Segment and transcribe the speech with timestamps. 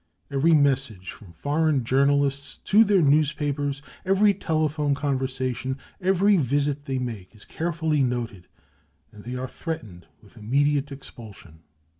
[0.31, 7.35] Every message from foreign journalists to their newspapers, every telephone conversation, every visit they make,
[7.35, 8.47] is carefully noted,
[9.11, 11.59] and they are threatened with immediate expulsion.